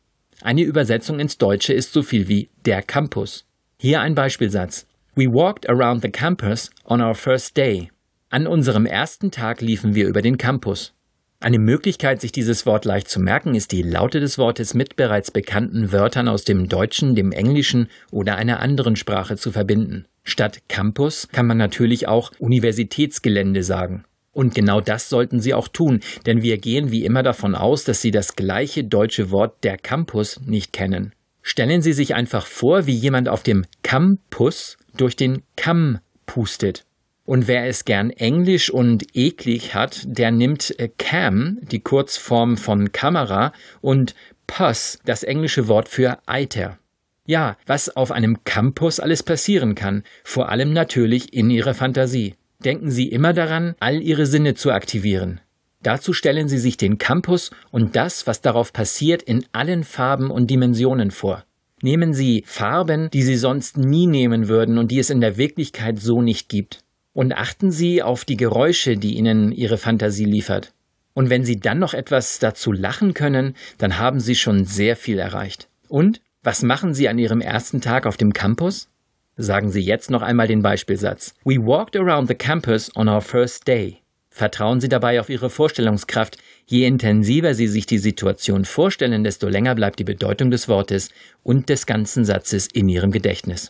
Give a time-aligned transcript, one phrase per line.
[0.42, 3.46] Eine Übersetzung ins Deutsche ist so viel wie der Campus.
[3.78, 4.86] Hier ein Beispielsatz.
[5.16, 7.90] We walked around the campus on our first day.
[8.30, 10.94] An unserem ersten Tag liefen wir über den Campus.
[11.42, 15.32] Eine Möglichkeit, sich dieses Wort leicht zu merken, ist die Laute des Wortes mit bereits
[15.32, 20.06] bekannten Wörtern aus dem Deutschen, dem Englischen oder einer anderen Sprache zu verbinden.
[20.26, 24.04] Statt Campus kann man natürlich auch Universitätsgelände sagen.
[24.34, 28.02] Und genau das sollten Sie auch tun, denn wir gehen wie immer davon aus, dass
[28.02, 31.14] Sie das gleiche deutsche Wort der Campus nicht kennen.
[31.42, 36.84] Stellen Sie sich einfach vor, wie jemand auf dem Campus durch den Kamm pustet.
[37.30, 42.92] Und wer es gern englisch und eklig hat, der nimmt äh, Cam, die Kurzform von
[42.92, 44.16] Kamera, und
[44.48, 46.80] Puss, das englische Wort für Eiter.
[47.28, 52.34] Ja, was auf einem Campus alles passieren kann, vor allem natürlich in Ihrer Fantasie.
[52.66, 55.40] Denken Sie immer daran, all Ihre Sinne zu aktivieren.
[55.84, 60.50] Dazu stellen Sie sich den Campus und das, was darauf passiert, in allen Farben und
[60.50, 61.46] Dimensionen vor.
[61.84, 66.00] Nehmen Sie Farben, die Sie sonst nie nehmen würden und die es in der Wirklichkeit
[66.00, 66.84] so nicht gibt.
[67.20, 70.72] Und achten Sie auf die Geräusche, die Ihnen Ihre Fantasie liefert.
[71.14, 75.20] Und wenn Sie dann noch etwas dazu lachen können, dann haben Sie schon sehr viel
[75.20, 75.68] erreicht.
[75.90, 78.88] Und was machen Sie an Ihrem ersten Tag auf dem Campus?
[79.36, 81.34] Sagen Sie jetzt noch einmal den Beispielsatz.
[81.44, 83.98] We walked around the campus on our first day.
[84.30, 86.38] Vertrauen Sie dabei auf Ihre Vorstellungskraft.
[86.68, 91.10] Je intensiver Sie sich die Situation vorstellen, desto länger bleibt die Bedeutung des Wortes
[91.44, 93.70] und des ganzen Satzes in Ihrem Gedächtnis.